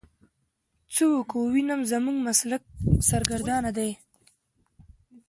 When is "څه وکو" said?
0.93-1.37